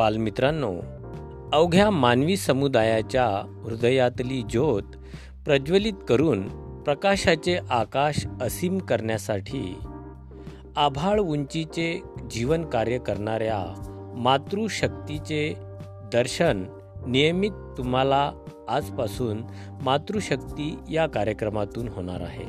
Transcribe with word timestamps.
बालमित्रांनो 0.00 0.72
अवघ्या 1.52 1.90
मानवी 1.90 2.36
समुदायाच्या 2.36 3.26
हृदयातली 3.64 4.42
ज्योत 4.42 4.82
प्रज्वलित 5.44 5.92
करून 6.08 6.42
प्रकाशाचे 6.82 7.58
आकाश 7.70 8.26
असीम 8.42 8.78
करण्यासाठी 8.78 9.78
आभाळ 10.76 11.20
उंचीचे 11.20 12.00
जीवन 12.30 12.64
कार्य 12.64 12.98
करणाऱ्या 12.98 13.62
मातृशक्तीचे 14.16 15.54
दर्शन 16.12 16.64
नियमित 17.06 17.50
तुम्हाला 17.78 18.32
आजपासून 18.68 19.42
मातृशक्ती 19.82 20.78
या 20.90 21.06
कार्यक्रमातून 21.06 21.88
होणार 21.88 22.20
आहे. 22.20 22.48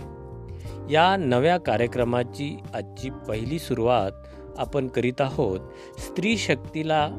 या 0.93 1.15
नव्या 1.17 1.57
कार्यक्रमाची 1.57 2.57
आजची 2.73 3.09
पहिली 3.09 3.59
सुरुवात 3.59 4.11
आपण 4.57 4.87
करीत 4.87 5.21
आहोत 5.21 5.59
स्त्री 5.99 6.37
शक्तीला 6.37 7.09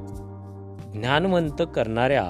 ज्ञानवंत 0.95 1.63
करणाऱ्या 1.75 2.25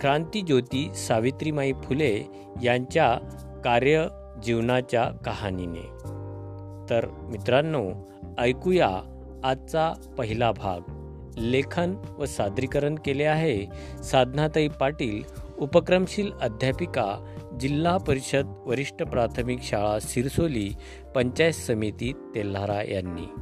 क्रांतीज्योती 0.00 0.90
सावित्रीमाई 0.94 1.72
फुले 1.72 2.26
यांच्या 2.62 3.18
कार्य 3.64 4.06
जीवनाच्या 4.42 5.04
कहाणीने. 5.04 5.86
तर 6.90 7.06
मित्रांनो 7.22 7.90
ऐकूया 8.38 8.90
आजचा 9.44 9.92
पहिला 10.18 10.52
भाग. 10.52 10.80
लेखन 11.38 11.94
व 12.18 12.24
सादरीकरण 12.24 12.94
केले 12.94 13.24
आहे 13.24 13.66
साधनाताई 14.02 14.68
पाटील 14.68 15.22
उपक्रमशील 15.58 16.32
अध्यापिका 16.42 17.36
जिल्हा 17.60 17.96
परिषद 17.96 18.62
वरिष्ठ 18.66 19.02
प्राथमिक 19.02 19.58
शाळा 19.62 19.98
सिरसोली 20.00 20.70
पंचायत 21.14 21.52
समिती 21.52 22.12
तेल्हारा 22.34 22.90
यांनी. 22.90 23.40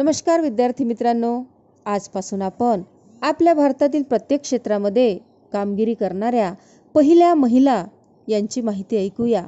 नमस्कार 0.00 0.40
विद्यार्थी 0.40 0.84
मित्रांनो 0.84 1.42
आजपासून 1.86 2.42
आपण 2.42 2.82
आपल्या 3.22 3.54
भारतातील 3.54 4.02
प्रत्येक 4.02 4.40
क्षेत्रामध्ये 4.40 5.18
कामगिरी 5.52 5.94
करणाऱ्या 5.94 6.52
पहिल्या 6.94 7.34
महिला 7.34 7.84
यांची 8.28 8.60
माहिती 8.60 8.96
ऐकूया. 8.96 9.42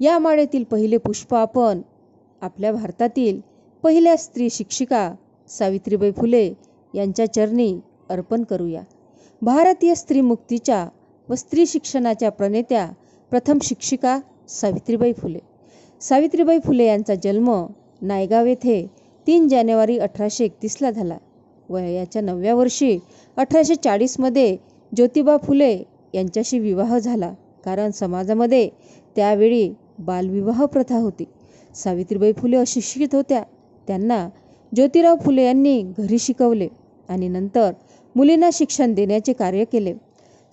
या 0.00 0.18
माळेतील 0.18 0.64
पहिले 0.64 0.96
पुष्प 0.96 1.34
आपण 1.34 1.80
आपल्या 2.42 2.72
भारतातील 2.72 3.40
पहिल्या 3.82 4.16
स्त्री 4.16 4.50
शिक्षिका 4.50 5.14
सावित्रीबाई 5.48 6.12
फुले 6.12 6.54
यांच्या 6.94 7.32
चरणी 7.32 7.80
अर्पण 8.10 8.42
करूया. 8.42 8.82
भारतीय 9.42 9.94
स्त्री 9.94 10.20
मुक्तीच्या 10.20 10.88
व 11.28 11.34
स्त्री 11.34 11.66
शिक्षणाच्या 11.66 12.30
प्रणेत्या 12.30 12.90
प्रथम 13.30 13.58
शिक्षिका 13.62 14.18
सावित्रीबाई 14.48 15.12
फुले. 15.12 15.38
सावित्रीबाई 16.00 16.58
फुले 16.58 16.84
यांचा 16.84 17.14
जन्म 17.14 17.66
नायगाव 18.02 18.46
येथे 18.46 19.01
तीन 19.26 19.48
जानेवारी 19.48 19.98
अठराशे 19.98 20.44
एकतीसला 20.44 20.90
झाला. 20.90 21.16
वयाच्या 21.68 22.22
नवव्या 22.22 22.54
वर्षी 22.54 22.98
अठराशे 23.36 23.74
चाळीसमध्ये 23.74 24.56
ज्योतिबा 24.92 25.36
फुले 25.36 25.72
यांच्याशी 26.14 26.58
विवाह 26.58 26.98
झाला. 26.98 27.32
कारण 27.64 27.90
समाजामध्ये 27.90 28.68
त्यावेळी 29.16 29.72
बालविवाह 29.98 30.64
प्रथा 30.66 30.98
होती. 30.98 31.24
सावित्रीबाई 31.74 32.32
फुले 32.32 32.56
अशिक्षित 32.56 33.14
होत्या. 33.14 33.42
त्यांना 33.88 34.28
ज्योतिराव 34.72 35.16
फुले 35.24 35.44
यांनी 35.44 35.80
घरी 35.98 36.18
शिकवले 36.18 36.68
आणि 37.08 37.28
नंतर 37.28 37.70
मुलींना 38.14 38.48
शिक्षण 38.52 38.94
देण्याचे 38.94 39.32
कार्य 39.32 39.64
केले. 39.64 39.94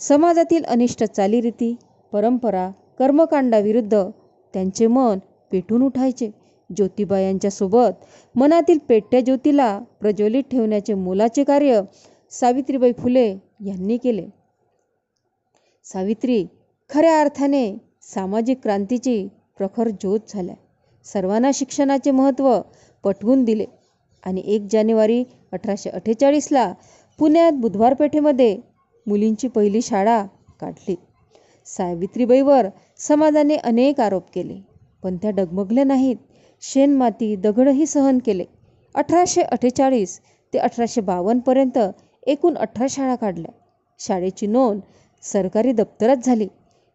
समाजातील 0.02 0.64
अनिष्ट 0.64 1.04
चालीरीती 1.04 1.76
परंपरा 2.14 2.70
कर्मकांडाविरुद्ध 3.00 4.04
त्यांचे 4.54 4.88
मन 4.88 5.20
पेटून 5.52 5.82
उठायचे. 5.82 6.30
ज्योतिबा 6.70 7.20
यांच्यासोबत 7.20 8.06
मनातील 8.36 8.78
पेटत्या 8.90 9.20
ज्योतीला 9.22 9.78
प्रज्वलित 10.00 10.44
ठेवण्याचे 10.52 10.94
मोलाचे 10.94 11.44
कार्य 11.44 11.82
सावित्रीबाई 12.32 12.92
फुले 12.98 13.28
यांनी 13.66 13.98
केले. 13.98 14.26
सावित्री 15.86 16.46
खऱ्या 16.90 17.20
अर्थाने 17.22 17.72
सामाजिक 18.14 18.62
क्रांतीची 18.64 19.28
प्रखर 19.58 19.90
ज्योत 19.92 20.20
झाल्या. 20.34 20.56
सर्वांना 21.06 21.52
शिक्षणाचे 21.54 22.12
महत्त्व 22.12 22.60
पटवून 23.04 23.44
दिले 23.44 23.66
आणि 24.24 24.42
एक 24.46 24.68
जानेवारी 24.72 25.24
अठराशे 25.52 25.90
अठ्ठेचाळीसला 25.90 26.72
पुण्यात 27.20 27.52
बुधवार 27.52 27.94
पेठेमध्ये 27.94 28.58
मुलींची 29.06 29.48
पहिली 29.48 29.82
शाळा 29.82 30.24
काढली. 30.60 30.96
सावित्रीबाईवर 31.68 32.68
समाजाने 33.00 33.56
अनेक 33.56 34.00
आरोप 34.00 34.30
केले 34.34 34.60
पण 35.04 35.18
त्या 35.18 35.32
डगमगल्या 35.32 35.84
नाहीत. 35.84 36.16
शेणमाती 36.62 37.36
दगडही 37.36 37.86
सहन 37.86 38.18
केले. 38.26 38.46
अठराशे 38.96 39.42
अठ्ठेचाळीस 39.42 40.20
ते 40.54 40.58
अठराशे 40.58 41.02
बावन्नपर्यंत 41.02 41.78
एकूण 42.28 42.56
अठरा 42.56 42.86
शाळा 42.90 43.16
काढल्या. 43.16 43.52
शाळेची 44.00 44.48
नोंद 44.48 44.80
सरकारी 45.24 45.72
दप्तरात 45.72 46.18
झाली. 46.24 46.48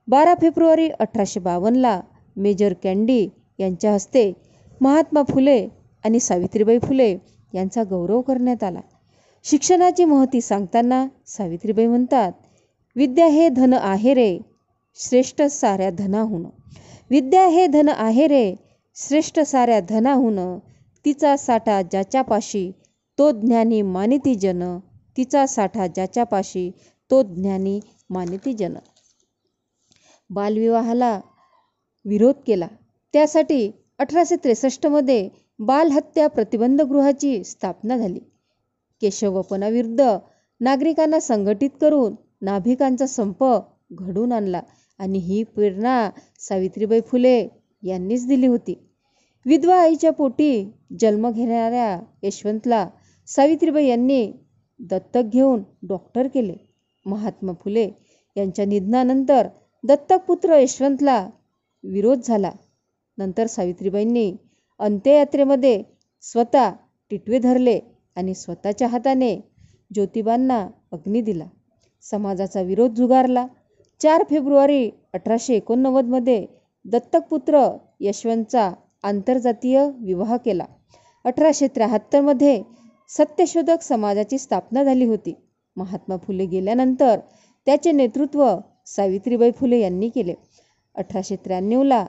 बारा 0.08 0.34
फेब्रुवारी 0.34 0.88
अठराशे 0.88 1.40
बावन्नला 1.40 2.00
मेजर 2.36 2.72
कॅन्डी 2.82 3.28
यांच्या 3.58 3.92
हस्ते 3.92 4.32
महात्मा 4.80 5.22
फुले 5.22 5.68
आणि 6.04 6.20
सावित्रीबाई 6.20 6.78
फुले 6.78 7.16
यांचा 7.54 7.82
गौरव 7.82 8.20
करण्यात 8.20 8.62
आला. 8.64 8.80
शिक्षणाची 9.44 10.04
महती 10.04 10.40
सांगताना 10.40 11.06
सावित्रीबाई 11.26 11.86
म्हणतात 11.86 12.32
विद्या 12.96 13.26
हे 13.26 13.48
धन 13.48 13.72
आहे 13.74 14.14
रे 14.14 14.38
श्रेष्ठ 14.94 15.42
साऱ्या 15.42 15.90
धनाहून. 15.90 16.44
विद्या 17.10 17.46
हे 17.46 17.66
धन 17.66 17.88
आहे 17.88 18.26
रे 18.26 18.54
श्रेष्ठ 18.96 19.40
साऱ्या 19.40 19.80
धनाहून 19.80 20.38
तिचा 21.04 21.36
साठा 21.36 21.82
ज्याच्यापाशी 21.82 22.70
तो 23.18 23.30
ज्ञानी 23.30 23.82
मानिती 23.82 24.34
जन 24.34 24.62
तिचा 25.16 25.46
साठा 25.46 25.86
ज्याच्यापाशी 25.86 26.70
तो 27.10 27.22
ज्ञानी 27.22 27.80
मानिती 28.10 28.52
जन. 28.52 28.74
बालविवाहाला 30.30 31.20
विरोध 32.04 32.34
केला. 32.46 32.66
त्यासाठी 33.14 33.70
अठराशे 33.98 34.36
त्रेसष्टमध्ये 34.36 35.28
बालहत्या 35.58 36.28
प्रतिबंध 36.28 36.82
गृहाची 36.82 37.44
स्थापना 37.44 37.96
झाली. 37.96 38.20
केशवपणाविरुद्ध 39.02 40.16
नागरिकांना 40.60 41.20
संघटित 41.20 41.70
करून 41.80 42.14
नाभिकांचा 42.40 43.06
संप 43.06 43.44
घडून 43.92 44.32
आणला 44.32 44.60
आणि 44.98 45.18
ही 45.18 45.42
प्रेरणा 45.44 46.10
सावित्रीबाई 46.38 47.00
फुले 47.00 47.48
यांनीच 47.82 48.26
दिली 48.26 48.46
होती. 48.46 48.83
विधवा 49.46 49.76
आईच्या 49.76 50.10
पोटी 50.12 50.64
जन्म 51.00 51.30
घेणाऱ्या 51.30 51.98
यशवंतला 52.22 52.86
सावित्रीबाई 53.28 53.86
यांनी 53.86 54.32
दत्तक 54.80 55.30
घेऊन 55.32 55.62
डॉक्टर 55.88 56.26
केले. 56.26 56.54
महात्मा 57.06 57.52
फुले 57.62 57.88
यांच्या 58.36 58.64
निधनानंतर 58.64 59.46
दत्तक 59.84 60.24
पुत्र 60.26 60.56
यशवंतला 60.58 61.28
विरोध 61.84 62.20
झाला. 62.24 62.50
नंतर 63.18 63.46
सावित्रीबाईंनी 63.46 64.32
अंत्ययात्रेमध्ये 64.80 65.82
स्वतः 66.22 66.70
टिटवे 67.10 67.38
धरले 67.38 67.78
आणि 68.16 68.34
स्वतःच्या 68.34 68.88
हाताने 68.88 69.36
ज्योतिबांना 69.94 70.66
अग्नी 70.92 71.20
दिला. 71.20 71.44
समाजाचा 72.04 72.62
विरोध 72.62 72.94
झुगारला. 72.94 73.46
चार 74.00 74.24
फेब्रुवारी 74.30 74.90
अठराशे 75.12 75.54
एकोणनव्वदमध्ये 75.54 76.44
दत्तकपुत्र 76.84 77.66
यशवंतचा 78.00 78.70
आंतरजातीय 79.04 79.84
विवाह 80.00 80.36
केला. 80.36 80.64
अठराशे 81.24 81.66
त्र्याहत्तरमध्ये 81.68 82.62
सत्यशोधक 83.08 83.82
समाजाची 83.82 84.38
स्थापना 84.38 84.82
झाली 84.84 85.04
होती. 85.04 85.34
महात्मा 85.76 86.16
फुले 86.16 86.46
गेल्यानंतर 86.46 87.18
त्याचे 87.66 87.92
नेतृत्व 87.92 88.46
सावित्रीबाई 88.86 89.50
फुले 89.50 89.80
यांनी 89.80 90.08
केले. 90.08 90.34
अठराशे 90.96 91.36
त्र्याण्णवला 91.36 92.04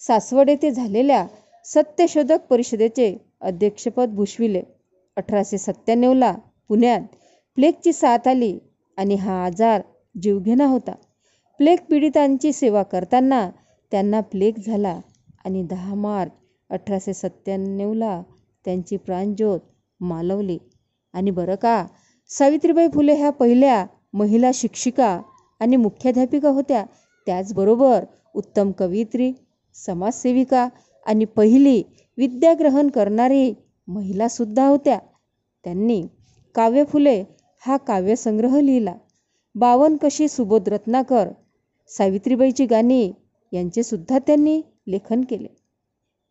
सासवड 0.00 0.50
येथे 0.50 0.70
झालेल्या 0.70 1.26
सत्यशोधक 1.64 2.46
परिषदेचे 2.50 3.16
अध्यक्षपद 3.40 4.08
भूषविले. 4.08 4.62
अठराशे 5.16 5.58
सत्त्याण्णवला 5.58 6.34
पुण्यात 6.68 7.00
प्लेगची 7.56 7.92
साथ 7.92 8.28
आली 8.28 8.58
आणि 8.98 9.14
हा 9.14 9.44
आजार 9.44 9.82
जीवघेणा 10.22 10.66
होता. 10.66 10.92
प्लेग 11.60 11.78
पीडितांची 11.90 12.52
सेवा 12.52 12.82
करताना 12.82 13.48
त्यांना 13.92 14.20
प्लेग 14.20 14.54
झाला. 14.66 15.00
आणि 15.46 15.62
दहा 15.62 15.94
मार्च 15.94 16.30
अठराशे 16.70 17.12
सत्त्याण्णवला 17.14 18.20
त्यांची 18.64 18.96
प्राणज्योत 18.96 19.60
मालवली. 20.00 20.56
आणि 21.14 21.30
बरं 21.30 21.54
का 21.54 21.84
सावित्रीबाई 22.30 22.88
फुले 22.94 23.14
ह्या 23.14 23.30
पहिल्या 23.30 23.84
महिला 24.14 24.50
शिक्षिका 24.54 25.18
आणि 25.60 25.76
मुख्याध्यापिका 25.76 26.48
होत्या. 26.48 26.84
त्याचबरोबर 27.26 28.04
उत्तम 28.34 28.70
कवयित्री 28.72 29.32
समाजसेविका 29.76 30.66
आणि 31.06 31.24
पहिली 31.36 31.82
विद्याग्रहण 32.18 32.88
करणारी 32.88 33.52
महिलासुद्धा 33.88 34.66
होत्या. 34.68 34.98
त्यांनी 35.64 36.02
काव्य 36.54 36.84
फुले 36.84 37.22
हा 37.62 37.76
काव्यसंग्रह 37.76 38.58
लिहिला. 38.60 38.94
बावन 39.54 39.96
कशी 39.96 40.28
सुबोध 40.28 40.68
रत्नाकर 40.68 41.28
सावित्रीबाईची 41.90 42.66
गाणी 42.66 43.10
यांचेसुद्धा 43.52 44.18
त्यांनी 44.18 44.60
लेखन 44.86 45.20
केले. 45.20 45.48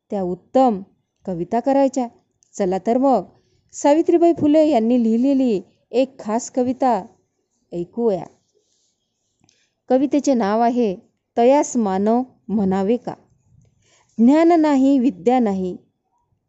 त्या 0.10 0.22
उत्तम 0.22 0.82
कविता 1.26 1.60
करायच्या. 1.60 2.08
चला 2.58 2.78
तर 2.88 2.98
मग 2.98 3.24
सावित्रीबाई 3.74 4.34
फुले 4.34 4.68
यांनी 4.70 5.04
लिहिलेली 5.04 5.62
एक 5.92 6.20
खास 6.20 6.52
कविता 6.52 7.06
ऐकूया. 7.74 8.24
कवितेचे 9.90 10.34
नाव 10.34 10.62
आहे 10.62 10.96
तयास 11.38 11.78
मानव 11.78 12.22
म्हणावे 12.48 12.98
का? 12.98 13.14
ज्ञान 14.18 14.62
नाही 14.62 15.00
विद्या 15.00 15.40
नाही. 15.40 15.78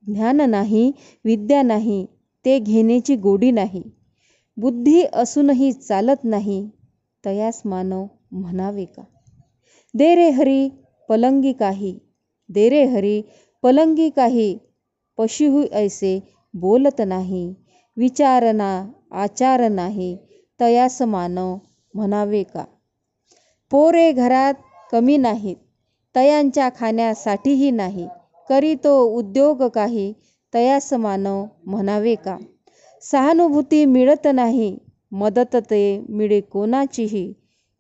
ज्ञान 0.07 0.41
नाही 0.51 0.93
विद्या 1.25 1.63
नाही 1.63 2.07
ते 2.45 2.59
घेण्याची 2.59 3.17
गोडी 3.17 3.51
नाही. 3.51 3.83
बुद्धी 4.57 5.03
असूनही 5.13 5.73
चालत 5.73 6.25
नाही. 6.25 6.71
तयास 7.25 7.63
मानव 7.65 8.07
म्हणावे 8.33 8.85
का? 8.85 9.03
दे 9.95 10.15
रे 10.15 10.31
हरी 10.31 10.69
पलंगी 11.09 11.53
काही. 11.53 11.99
दे 12.51 12.69
रे 12.69 12.85
हरी 12.85 13.23
पलंगी 13.63 14.11
काही. 14.11 14.59
पशुहू 15.19 15.65
ऐसे 15.73 16.21
बोलत 16.55 17.01
नाही. 17.01 17.55
विचारना 17.97 18.71
आचार 19.13 19.69
नाही. 19.69 20.17
तयास 20.61 21.03
मानव 21.03 21.57
म्हणावे 21.95 22.43
का? 22.43 22.65
पोरे 23.71 24.13
घरात 24.13 24.55
कमी 24.93 25.17
नाहीत. 25.17 25.57
तयांच्या 26.15 26.69
खाण्यासाठीही 26.79 27.71
नाही. 27.71 28.07
करी 28.49 28.75
तो 28.75 29.03
उद्योग 29.05 29.63
काही. 29.63 30.13
तयास 30.55 30.93
मानव 30.93 31.45
म्हणावे 31.67 32.15
का? 32.15 32.37
सहानुभूती 33.03 33.85
मिळत 33.85 34.27
नाही. 34.35 34.79
मदत 35.13 35.57
ते 35.57 36.05
मिळे 36.09 36.41
कोणाचीही. 36.41 37.33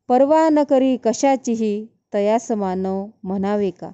पर्वा 0.09 0.49
न 0.49 0.63
करी 0.63 0.97
कशाचीही. 0.97 1.87
तयास 2.13 2.51
मानव 2.53 3.07
म्हणावे 3.25 3.71
का? 3.71 3.91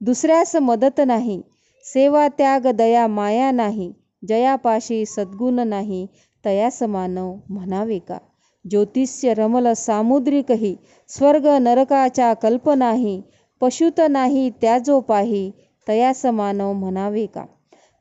दुसऱ्यास 0.00 0.54
मदत 0.56 1.00
नाही 1.06 1.40
सेवा 1.84 2.26
त्याग 2.28 2.66
दया 2.66 3.06
माया 3.06 3.50
नाही 3.50 3.92
जयापाशी 4.28 5.04
सद्गुण 5.06 5.60
नाही 5.68 6.06
तयास 6.44 6.82
मानव 6.82 7.34
म्हणावे 7.50 7.98
का? 7.98 8.18
ज्योतिष्य 8.64 9.34
रमल 9.34 9.72
सामुद्रिकही 9.76 10.74
स्वर्ग 11.10 11.46
नरकाच्या 11.60 12.32
कल्पनाही 12.34 13.20
पशुत 13.60 14.00
नाही 14.10 14.48
त्या 14.62 14.78
जो 14.78 15.00
पाही 15.00 15.50
तयास 15.86 16.24
मानव 16.26 16.72
म्हणावे 16.72 17.26
का? 17.26 17.44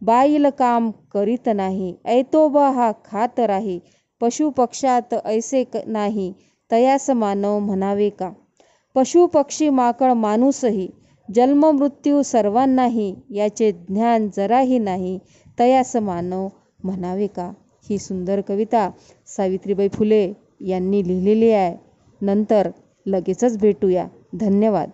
बाईल 0.01 0.50
काम 0.50 0.89
करीत 1.13 1.50
नाही 1.56 1.94
ऐतोबा 2.06 2.69
हा 2.69 2.92
खात 3.06 3.39
राही 3.39 3.80
पशुपक्षात 4.21 5.13
ऐसे 5.25 5.60
ऐसे 5.62 5.83
नाही 5.88 6.31
तयास 6.71 7.10
मानव 7.10 7.60
म्हणावे 7.60 8.10
का? 8.10 8.31
पशु 8.95 9.25
पक्षी 9.27 9.69
माकड 9.69 10.11
माणूसही 10.11 10.87
जन्म 11.29 11.65
मृत्यू 11.65 12.21
सर्वांनाही 12.23 13.13
याचे 13.29 13.71
ज्ञान 13.71 14.29
जराही 14.37 14.79
नाही 14.79 15.17
तयास 15.59 15.95
मानव 15.95 16.47
म्हणावे 16.83 17.27
का? 17.27 17.51
ही 17.89 17.97
सुंदर 17.97 18.41
कविता 18.41 18.89
सावित्रीबाई 19.27 19.87
फुले 19.87 20.33
यांनी 20.61 21.07
लिहिलेली 21.07 21.49
आहे. 21.51 21.75
नंतर 22.21 22.69
लगेचच 23.05 23.57
भेटूया. 23.57 24.07
धन्यवाद. 24.33 24.89